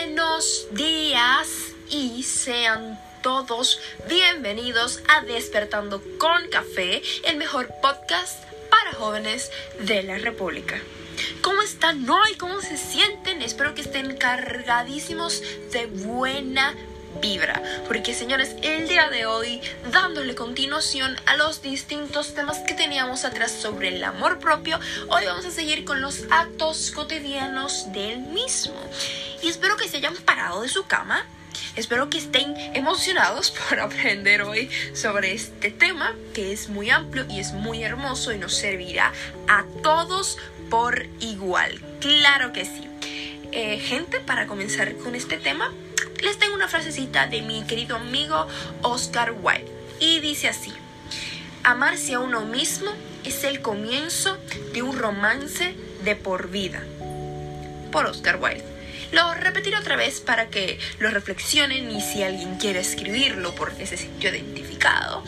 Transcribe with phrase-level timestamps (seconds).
[0.00, 1.48] Buenos días
[1.90, 9.50] y sean todos bienvenidos a Despertando con Café, el mejor podcast para jóvenes
[9.80, 10.80] de la República.
[11.42, 12.36] ¿Cómo están hoy?
[12.38, 13.42] ¿Cómo se sienten?
[13.42, 15.42] Espero que estén cargadísimos
[15.72, 16.76] de buena
[17.20, 17.62] vibra.
[17.86, 19.60] Porque señores, el día de hoy,
[19.90, 24.78] dándole continuación a los distintos temas que teníamos atrás sobre el amor propio,
[25.08, 28.80] hoy vamos a seguir con los actos cotidianos del mismo.
[29.42, 31.24] Y espero que se hayan parado de su cama.
[31.76, 37.40] Espero que estén emocionados por aprender hoy sobre este tema que es muy amplio y
[37.40, 39.12] es muy hermoso y nos servirá
[39.48, 40.38] a todos
[40.70, 41.80] por igual.
[42.00, 42.88] Claro que sí.
[43.52, 45.72] Eh, gente, para comenzar con este tema,
[46.22, 48.46] les tengo una frasecita de mi querido amigo
[48.82, 50.72] Oscar Wilde y dice así,
[51.62, 52.90] amarse a uno mismo
[53.24, 54.38] es el comienzo
[54.72, 56.82] de un romance de por vida.
[57.92, 58.64] Por Oscar Wilde.
[59.12, 63.96] Lo repetiré otra vez para que lo reflexionen y si alguien quiere escribirlo porque se
[63.96, 65.24] sintió identificado,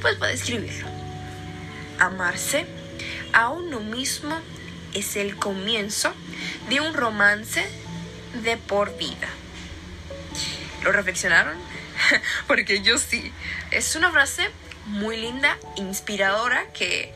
[0.00, 0.88] pues puede escribirlo.
[2.00, 2.66] Amarse
[3.32, 4.38] a uno mismo
[4.92, 6.12] es el comienzo
[6.68, 7.64] de un romance
[8.42, 9.28] de por vida.
[10.86, 11.56] ¿Lo reflexionaron?
[12.46, 13.32] Porque yo sí.
[13.72, 14.48] Es una frase
[14.84, 17.12] muy linda, inspiradora, que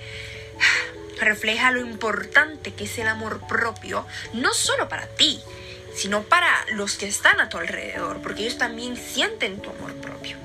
[1.20, 5.40] refleja lo importante que es el amor propio, no solo para ti,
[5.94, 10.36] sino para los que están a tu alrededor, porque ellos también sienten tu amor propio.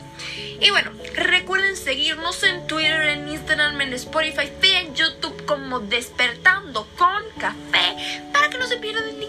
[0.59, 6.88] Y bueno, recuerden seguirnos en Twitter, en Instagram, en Spotify y en YouTube como Despertando
[6.96, 9.20] con Café para que no se pierdan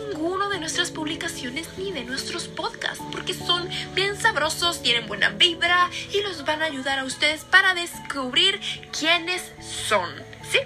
[0.49, 6.23] de nuestras publicaciones ni de nuestros podcasts porque son bien sabrosos, tienen buena vibra y
[6.23, 8.61] los van a ayudar a ustedes para descubrir
[8.97, 10.11] quiénes son.
[10.51, 10.59] ¿Sí?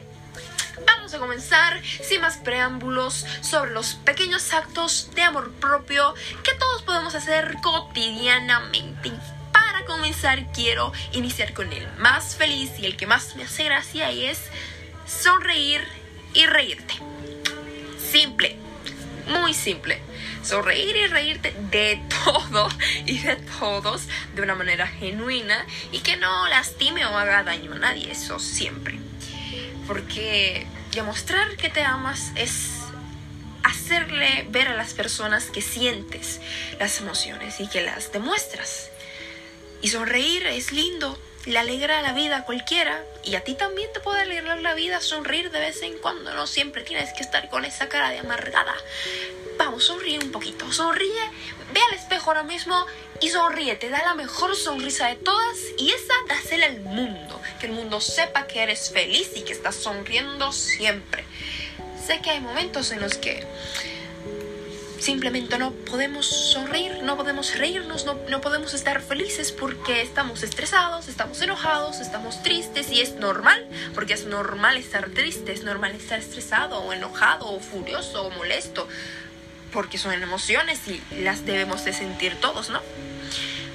[0.87, 6.83] Vamos a comenzar sin más preámbulos sobre los pequeños actos de amor propio que todos
[6.83, 9.13] podemos hacer cotidianamente
[9.53, 14.13] para comenzar quiero iniciar con el más feliz y el que más me hace gracia
[14.13, 14.41] y es
[15.07, 15.83] sonreír
[16.35, 16.95] y reírte.
[18.11, 18.57] Simple,
[19.27, 20.01] muy simple.
[20.43, 22.69] Sonreír y reírte de todo
[23.07, 24.03] y de todos
[24.35, 28.99] de una manera genuina y que no lastime o haga daño a nadie, eso siempre.
[29.87, 32.81] Porque demostrar que te amas es
[33.63, 36.41] hacerle ver a las personas que sientes
[36.79, 38.91] las emociones y que las demuestras.
[39.83, 44.01] Y sonreír es lindo, le alegra la vida a cualquiera y a ti también te
[44.01, 47.65] puede alegrar la vida sonreír de vez en cuando, no siempre tienes que estar con
[47.65, 48.75] esa cara de amargada.
[49.59, 51.31] Vamos, sonríe un poquito, sonríe,
[51.73, 52.87] ve al espejo ahora mismo
[53.21, 57.67] y sonríe, te da la mejor sonrisa de todas y esa dásela al mundo, que
[57.67, 61.25] el mundo sepa que eres feliz y que estás sonriendo siempre.
[62.07, 63.47] Sé que hay momentos en los que
[65.01, 71.09] Simplemente no podemos sonreír, no podemos reírnos, no, no, podemos estar felices porque estamos estresados,
[71.09, 76.19] estamos enojados, estamos tristes y es normal, porque es normal estar triste, es normal estar
[76.19, 78.87] estresado o enojado o furioso o molesto,
[79.73, 82.83] porque son emociones y las debemos de sentir todos, ¿no?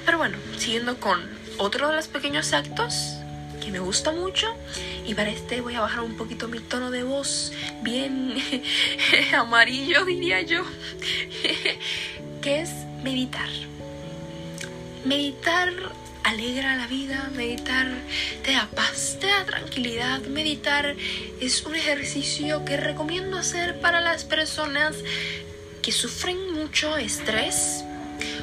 [0.04, 3.16] Pero bueno, siguiendo con otro de los pequeños actos
[3.66, 4.46] que me gusta mucho.
[5.06, 8.36] Y para este voy a bajar un poquito mi tono de voz bien
[9.36, 10.62] amarillo diría yo
[12.42, 12.70] que es
[13.02, 13.48] meditar.
[15.04, 15.72] Meditar
[16.22, 17.86] alegra la vida meditar
[18.42, 20.20] te da paz te da tranquilidad.
[20.26, 20.94] Meditar
[21.40, 24.94] es un ejercicio que recomiendo hacer para las personas
[25.82, 27.84] que sufren mucho estrés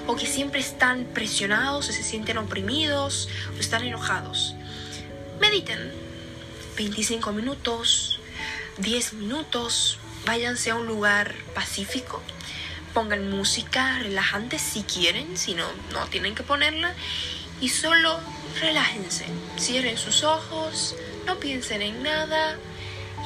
[0.06, 4.56] o que siempre están presionados o se sienten oprimidos o están enojados
[5.44, 5.92] mediten
[6.78, 8.22] 25 minutos,
[8.78, 12.22] 10 minutos, váyanse a un lugar pacífico,
[12.94, 16.96] pongan música relajante si quieren, si no, no tienen que ponerla,
[17.60, 18.22] y solo
[18.62, 19.26] relájense,
[19.60, 20.96] cierren sus ojos,
[21.26, 22.58] no piensen en nada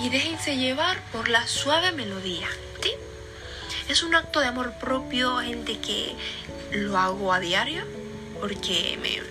[0.02, 2.48] y déjense llevar por la suave melodía.
[2.82, 2.94] ¿sí?
[3.90, 6.16] Es un acto de amor propio, gente que
[6.72, 7.84] lo hago a diario,
[8.42, 9.22] porque me,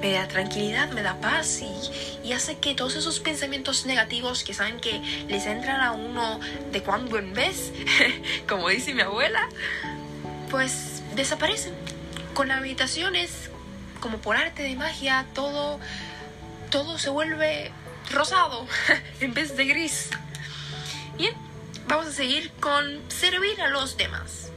[0.00, 4.80] me da tranquilidad, me da paz y, hace que todos esos pensamientos negativos que saben
[4.80, 6.40] que les entran a uno
[6.72, 7.72] de cuando en vez,
[8.48, 9.48] como dice mi abuela,
[10.50, 11.72] pues desaparecen.
[12.34, 13.48] Con la meditación es
[14.00, 15.78] como por arte de magia, todo,
[16.70, 17.70] todo se vuelve
[18.10, 18.66] rosado
[19.20, 20.10] en vez de gris.
[21.16, 21.34] Bien,
[21.86, 24.50] vamos a seguir con servir a los demás.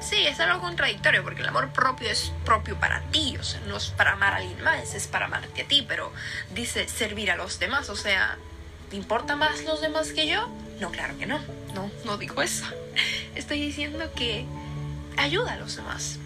[0.00, 3.76] Sí, es algo contradictorio porque el amor propio es propio para ti, o sea, no
[3.76, 6.12] es para amar a alguien más, es para amarte a ti, pero
[6.54, 8.38] dice servir a los demás, o sea,
[8.90, 10.48] ¿te importa más los demás que yo?
[10.80, 11.40] No, claro que no,
[11.74, 12.64] no, no digo eso.
[13.34, 14.46] Estoy diciendo que
[15.16, 16.18] ayuda a los demás.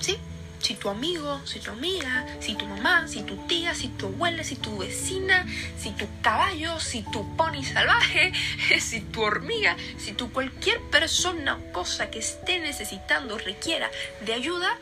[0.00, 0.18] ¿Sí?
[0.64, 4.42] Si tu amigo, si tu amiga, si tu mamá, si tu tía, si tu abuela,
[4.42, 5.44] si tu vecina,
[5.78, 8.32] si tu caballo, si tu pony salvaje,
[8.80, 13.90] si tu hormiga, si tu cualquier persona o cosa que esté necesitando requiera
[14.24, 14.78] de ayuda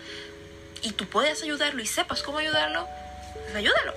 [0.82, 2.86] y tú puedes ayudarlo y sepas cómo ayudarlo,
[3.42, 3.92] pues ayúdalo.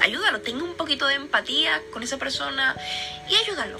[0.00, 2.74] Ayúdalo, tenga un poquito de empatía con esa persona
[3.28, 3.78] y ayúdalo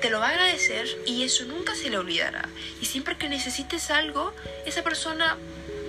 [0.00, 2.48] te lo va a agradecer y eso nunca se le olvidará.
[2.80, 4.34] Y siempre que necesites algo,
[4.66, 5.38] esa persona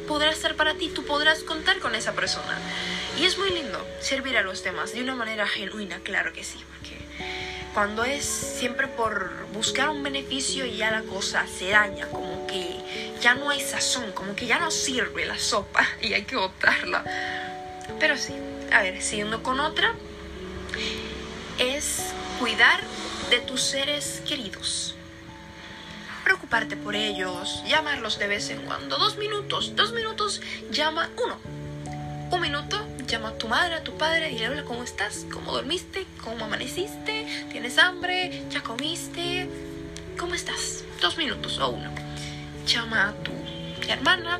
[0.07, 2.57] podrá estar para ti, tú podrás contar con esa persona.
[3.19, 6.63] Y es muy lindo servir a los demás de una manera genuina, claro que sí,
[6.69, 6.97] porque
[7.73, 13.15] cuando es siempre por buscar un beneficio y ya la cosa se daña, como que
[13.21, 17.03] ya no hay sazón, como que ya no sirve la sopa y hay que botarla.
[17.99, 18.33] Pero sí,
[18.71, 19.93] a ver, siguiendo con otra,
[21.59, 22.81] es cuidar
[23.29, 24.95] de tus seres queridos.
[26.47, 28.97] Preocuparte por ellos, llamarlos de vez en cuando.
[28.97, 30.39] Dos minutos, dos minutos,
[30.71, 31.35] llama uno.
[32.31, 35.25] Un minuto, llama a tu madre, a tu padre, dile hola, ¿cómo estás?
[35.29, 36.05] ¿Cómo dormiste?
[36.23, 37.47] ¿Cómo amaneciste?
[37.51, 38.45] ¿Tienes hambre?
[38.49, 39.49] ¿Ya comiste?
[40.17, 40.85] ¿Cómo estás?
[41.01, 41.91] Dos minutos o uno.
[42.65, 43.33] Llama a tu
[43.89, 44.39] hermana,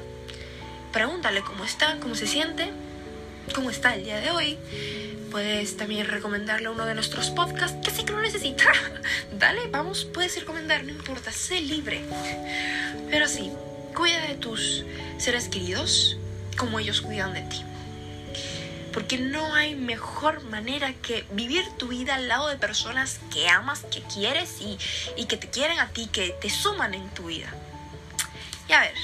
[0.94, 2.72] pregúntale cómo está, cómo se siente,
[3.54, 4.58] cómo está el día de hoy
[5.32, 8.64] Puedes también recomendarle uno de nuestros podcasts, que sí que lo necesita.
[9.38, 12.02] Dale, vamos, puedes recomendar, no importa, sé libre.
[13.10, 13.52] Pero sí,
[13.94, 14.86] cuida de tus
[15.18, 16.18] seres queridos
[16.58, 17.64] como ellos cuidan de ti.
[18.94, 23.86] Porque no hay mejor manera que vivir tu vida al lado de personas que amas,
[23.92, 24.78] que quieres y,
[25.18, 27.54] y que te quieren a ti, que te suman en tu vida.
[28.70, 28.96] Y a ver,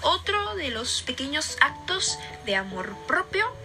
[0.00, 3.61] otro de los pequeños actos de amor propio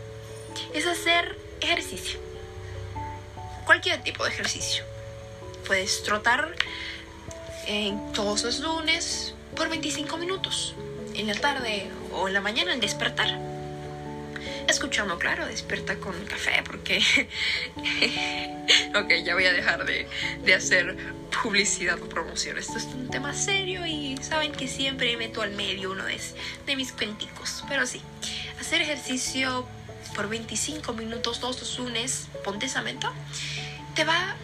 [0.73, 2.19] es hacer ejercicio.
[3.65, 4.83] Cualquier tipo de ejercicio.
[5.65, 6.55] Puedes trotar
[7.67, 10.75] en todos los lunes por 25 minutos.
[11.15, 13.39] En la tarde o en la mañana al despertar.
[14.67, 16.99] Escuchando, claro, despierta con café porque...
[18.95, 20.07] ok, ya voy a dejar de,
[20.43, 20.97] de hacer
[21.41, 22.57] publicidad o promoción.
[22.57, 26.19] Esto es un tema serio y saben que siempre meto al medio uno de,
[26.65, 27.63] de mis cuenticos.
[27.69, 28.01] Pero sí,
[28.59, 29.65] hacer ejercicio
[30.15, 33.11] por 25 minutos todos los lunes, ponte esa meta,
[33.95, 34.35] te va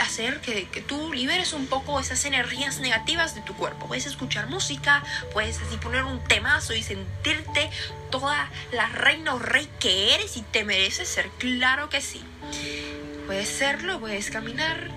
[0.00, 3.86] a hacer que, que, tú liberes un poco esas energías negativas de tu cuerpo.
[3.86, 7.70] Puedes escuchar música, puedes así poner un temazo y sentirte
[8.10, 11.28] toda la reina o rey que eres y te mereces ser.
[11.38, 12.22] Claro que sí.
[13.26, 14.90] Puedes serlo, puedes caminar,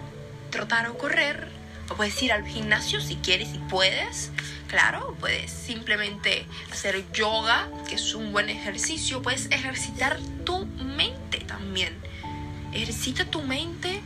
[0.50, 1.57] trotar o correr,
[1.96, 4.32] puedes ir al gimnasio si quieres y puedes.
[4.68, 9.22] Claro, puedes simplemente hacer yoga, que es un buen ejercicio.
[9.22, 11.94] Puedes ejercitar tu mente también.
[12.74, 14.02] Ejercita tu mente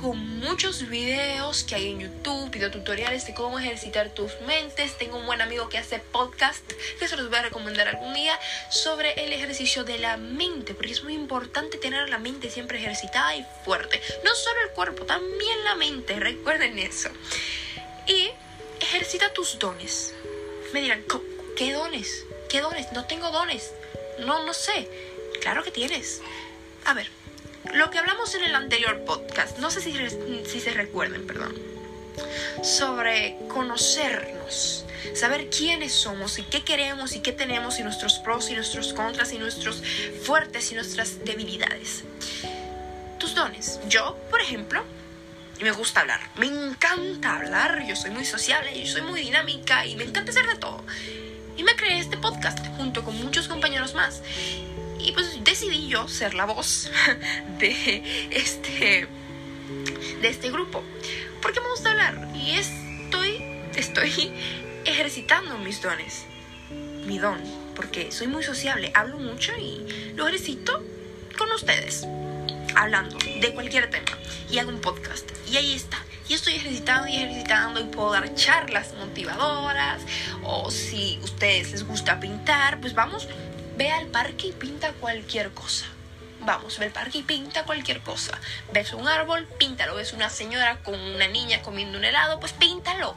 [0.00, 4.96] con muchos videos que hay en YouTube, videotutoriales de cómo ejercitar tus mentes.
[4.96, 6.62] Tengo un buen amigo que hace podcast,
[6.98, 8.38] que se los voy a recomendar algún día,
[8.70, 13.34] sobre el ejercicio de la mente, porque es muy importante tener la mente siempre ejercitada
[13.36, 14.00] y fuerte.
[14.24, 17.10] No solo el cuerpo, también la mente, recuerden eso.
[18.06, 18.30] Y
[18.80, 20.14] ejercita tus dones.
[20.72, 21.04] Me dirán,
[21.56, 22.24] ¿qué dones?
[22.48, 22.92] ¿Qué dones?
[22.92, 23.72] No tengo dones.
[24.20, 24.88] No, no sé.
[25.40, 26.20] Claro que tienes.
[26.84, 27.10] A ver,
[27.74, 31.54] lo que hablamos en el anterior podcast, no sé si, se recuerden, perdón,
[32.62, 34.84] sobre conocernos,
[35.14, 39.32] saber quiénes somos y qué queremos y qué tenemos y nuestros pros y nuestros contras
[39.32, 39.82] y nuestros
[40.22, 42.04] fuertes y nuestras debilidades.
[43.18, 43.80] Tus dones.
[43.88, 44.84] Yo, por ejemplo,
[45.60, 46.20] me gusta hablar.
[46.36, 50.46] Me encanta hablar, yo soy muy sociable, yo soy muy dinámica y me encanta hacer
[50.46, 50.82] de todo.
[51.56, 54.22] Y me creé este podcast junto con muchos compañeros más.
[55.08, 56.90] Y pues decidí yo ser la voz
[57.58, 59.08] de este,
[60.20, 60.84] de este grupo.
[61.40, 63.42] Porque me gusta hablar y estoy,
[63.74, 64.30] estoy
[64.84, 66.26] ejercitando mis dones.
[67.06, 67.38] Mi don,
[67.74, 70.84] porque soy muy sociable, hablo mucho y lo ejercito
[71.38, 72.06] con ustedes
[72.76, 74.18] hablando de cualquier tema
[74.50, 75.30] y hago un podcast.
[75.50, 75.96] Y ahí está.
[76.28, 80.02] Y estoy ejercitando y ejercitando y puedo dar charlas motivadoras.
[80.42, 83.26] O si ustedes les gusta pintar, pues vamos,
[83.78, 85.86] ve al parque y pinta cualquier cosa.
[86.40, 88.38] Vamos, ve al parque y pinta cualquier cosa.
[88.72, 89.94] Ves un árbol, píntalo.
[89.94, 93.16] Ves una señora con una niña comiendo un helado, pues píntalo.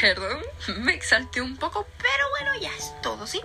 [0.00, 0.40] Perdón,
[0.78, 3.40] me exalté un poco, pero bueno, ya es todo, ¿sí?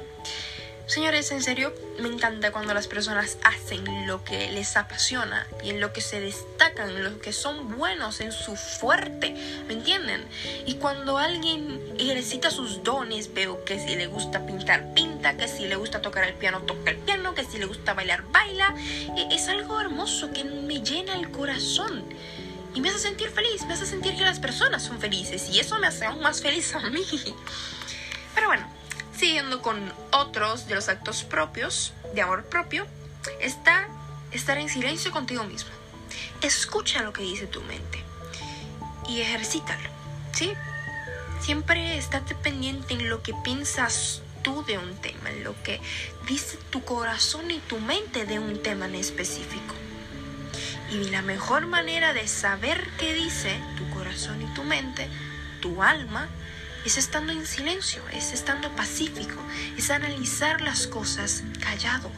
[0.88, 5.82] Señores, en serio, me encanta cuando las personas hacen lo que les apasiona y en
[5.82, 9.32] lo que se destacan, en lo que son buenos, en su fuerte,
[9.68, 10.24] ¿me entienden?
[10.68, 15.68] Y cuando alguien ejercita sus dones, veo que si le gusta pintar, pinta, que si
[15.68, 18.76] le gusta tocar el piano, toca el piano, que si le gusta bailar, baila.
[19.18, 22.04] E, es algo hermoso que me llena el corazón.
[22.76, 25.80] Y me hace sentir feliz, me hace sentir que las personas son felices y eso
[25.80, 27.06] me hace aún más feliz a mí.
[28.36, 28.65] Pero bueno,
[29.62, 32.86] con otros de los actos propios, de amor propio,
[33.42, 33.88] está
[34.32, 35.72] estar en silencio contigo mismo.
[36.42, 38.02] Escucha lo que dice tu mente
[39.10, 39.90] y ejercítalo,
[40.32, 40.54] ¿sí?
[41.42, 45.82] Siempre estate pendiente en lo que piensas tú de un tema, en lo que
[46.28, 49.76] dice tu corazón y tu mente de un tema en específico.
[50.92, 55.10] Y la mejor manera de saber qué dice tu corazón y tu mente,
[55.60, 56.30] tu alma,
[56.86, 59.42] es estando en silencio, es estando pacífico,
[59.78, 62.12] es analizar las cosas callado,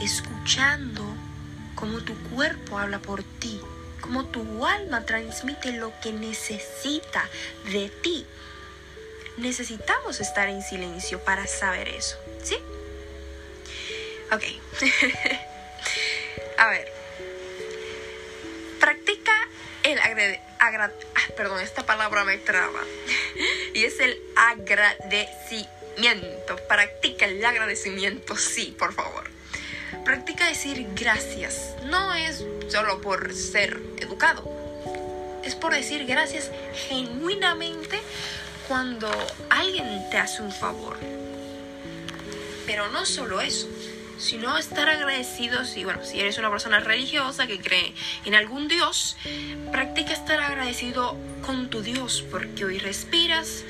[0.00, 1.02] escuchando
[1.74, 3.60] cómo tu cuerpo habla por ti,
[4.00, 7.28] cómo tu alma transmite lo que necesita
[7.72, 8.26] de ti.
[9.38, 12.56] Necesitamos estar en silencio para saber eso, ¿sí?
[14.30, 14.44] Ok.
[16.58, 17.01] A ver.
[20.58, 20.70] Ah,
[21.36, 22.80] perdón, esta palabra me traba.
[23.74, 26.56] y es el agradecimiento.
[26.68, 29.24] Practica el agradecimiento, sí, por favor.
[30.04, 31.74] Practica decir gracias.
[31.84, 34.50] No es solo por ser educado.
[35.44, 36.50] Es por decir gracias
[36.88, 38.00] genuinamente
[38.68, 39.10] cuando
[39.50, 40.96] alguien te hace un favor.
[42.66, 43.68] Pero no solo eso,
[44.18, 47.92] sino estar agradecidos y bueno, si eres una persona religiosa que cree
[48.24, 49.16] en algún Dios,
[49.70, 53.64] practica estar agradecido con tu Dios porque hoy respiras,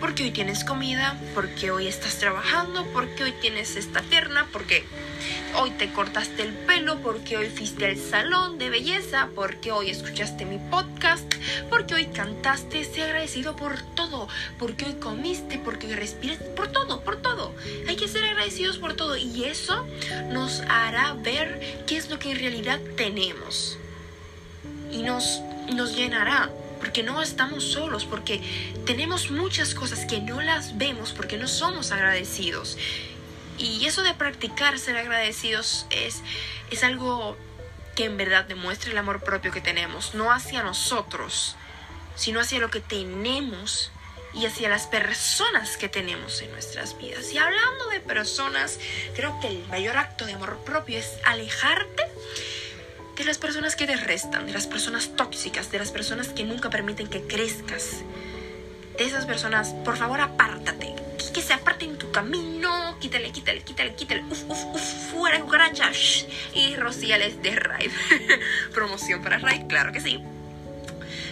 [0.00, 4.84] porque hoy tienes comida, porque hoy estás trabajando, porque hoy tienes esta pierna, porque
[5.56, 10.44] hoy te cortaste el pelo, porque hoy fuiste al salón de belleza, porque hoy escuchaste
[10.44, 11.32] mi podcast,
[11.70, 17.02] porque hoy cantaste, sé agradecido por todo, porque hoy comiste, porque hoy respiras, por todo,
[17.02, 17.54] por todo.
[17.88, 19.86] Hay que ser agradecidos por todo y eso
[20.30, 23.78] nos hará ver qué es lo que en realidad tenemos.
[24.90, 25.40] Y nos,
[25.72, 26.50] nos llenará
[26.82, 28.42] porque no estamos solos, porque
[28.84, 32.76] tenemos muchas cosas que no las vemos porque no somos agradecidos.
[33.56, 36.22] Y eso de practicar ser agradecidos es,
[36.72, 37.36] es algo
[37.94, 41.54] que en verdad demuestra el amor propio que tenemos, no hacia nosotros,
[42.16, 43.92] sino hacia lo que tenemos
[44.34, 47.32] y hacia las personas que tenemos en nuestras vidas.
[47.32, 48.80] Y hablando de personas,
[49.14, 52.02] creo que el mayor acto de amor propio es alejarte
[53.16, 56.70] de las personas que te restan, de las personas tóxicas, de las personas que nunca
[56.70, 58.02] permiten que crezcas.
[58.96, 60.94] De esas personas, por favor, apártate.
[61.32, 62.98] Que se aparten tu camino.
[63.00, 64.22] Quítale, quítale, quítale, quítale.
[64.24, 66.26] Uf, uf, uf, fuera cucarachas.
[66.54, 67.90] Y rociales de Raid.
[68.74, 70.22] Promoción para Raid, claro que sí.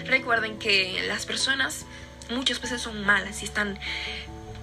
[0.07, 1.85] Recuerden que las personas
[2.31, 3.79] muchas veces son malas y están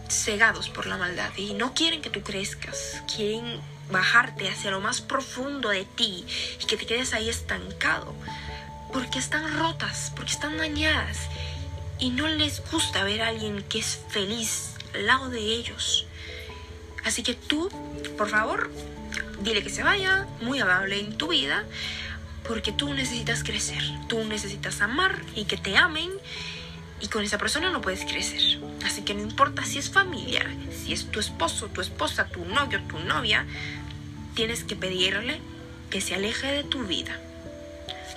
[0.09, 3.03] cegados por la maldad y no quieren que tú crezcas.
[3.13, 3.59] Quieren
[3.91, 6.25] bajarte hacia lo más profundo de ti
[6.61, 8.15] y que te quedes ahí estancado.
[8.93, 11.17] Porque están rotas, porque están dañadas
[11.99, 16.05] y no les gusta ver a alguien que es feliz al lado de ellos.
[17.03, 17.69] Así que tú,
[18.17, 18.71] por favor,
[19.41, 21.65] dile que se vaya, muy amable en tu vida,
[22.47, 26.09] porque tú necesitas crecer, tú necesitas amar y que te amen
[26.99, 28.59] y con esa persona no puedes crecer.
[28.85, 32.81] Así que no importa si es familiar, si es tu esposo, tu esposa, tu novio,
[32.87, 33.45] tu novia,
[34.37, 35.39] tienes que pedirle
[35.89, 37.19] que se aleje de tu vida.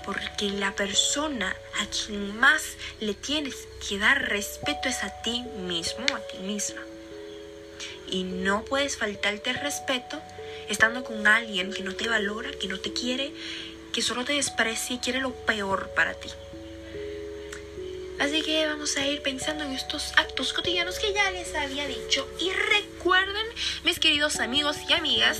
[0.04, 3.54] Porque la persona a quien más le tienes
[3.88, 6.82] que dar respeto es a ti mismo, a ti misma.
[8.10, 10.20] Y no puedes faltarte el respeto
[10.68, 13.32] estando con alguien que no te valora, que no te quiere,
[13.94, 16.28] que solo te desprecia y quiere lo peor para ti.
[18.18, 22.28] Así que vamos a ir pensando en estos actos cotidianos que ya les había dicho.
[22.38, 23.46] Y recuerden,
[23.84, 25.38] mis queridos amigos y amigas,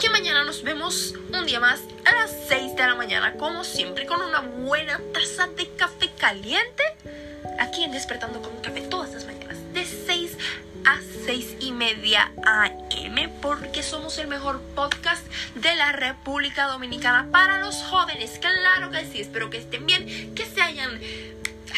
[0.00, 4.06] que mañana nos vemos un día más a las 6 de la mañana, como siempre,
[4.06, 6.82] con una buena taza de café caliente.
[7.58, 10.36] Aquí en Despertando con Café todas las mañanas, de 6
[10.84, 17.58] a 6 y media AM, porque somos el mejor podcast de la República Dominicana para
[17.58, 18.38] los jóvenes.
[18.40, 21.00] Claro que sí, espero que estén bien, que se hayan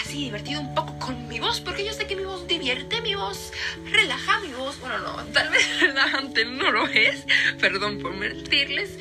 [0.01, 3.15] así divertido un poco con mi voz, porque yo sé que mi voz divierte, mi
[3.15, 3.53] voz
[3.91, 7.25] relaja, mi voz, bueno, no, tal vez relajante no lo es,
[7.61, 8.99] perdón por mentirles,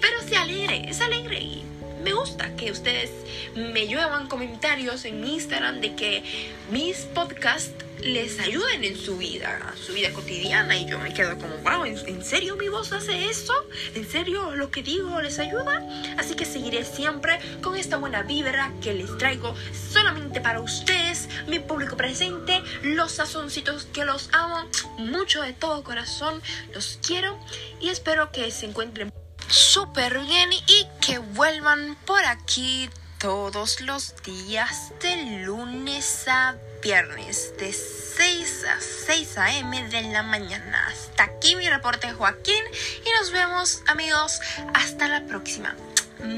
[0.00, 1.64] pero se alegre, es alegre y
[2.02, 3.10] me gusta que ustedes
[3.54, 6.22] me lluevan comentarios en Instagram de que
[6.70, 10.76] mis podcasts les ayuden en su vida, su vida cotidiana.
[10.76, 13.54] Y yo me quedo como, wow, ¿en, serio mi voz hace eso?
[13.94, 15.86] ¿En serio lo que digo les ayuda?
[16.18, 21.58] Así que seguiré siempre con esta buena vibra que les traigo solamente para ustedes, mi
[21.60, 24.68] público presente, los sazoncitos que los amo
[24.98, 26.42] mucho de todo corazón,
[26.74, 27.38] los quiero
[27.80, 29.12] y espero que se encuentren
[29.52, 37.72] súper bien y que vuelvan por aquí todos los días de lunes a viernes de
[37.72, 39.88] 6 a 6 a.m.
[39.88, 40.86] de la mañana.
[40.86, 42.64] Hasta aquí mi reporte Joaquín
[43.04, 44.40] y nos vemos amigos
[44.72, 45.76] hasta la próxima.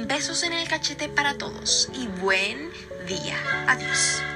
[0.07, 2.73] Besos en el cachete para todos y buen
[3.07, 3.39] día.
[3.69, 4.34] Adiós.